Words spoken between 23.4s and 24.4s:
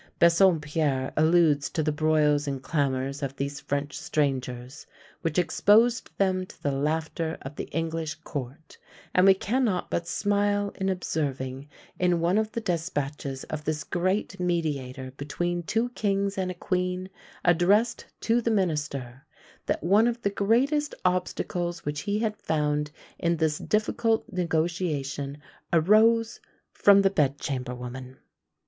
difficult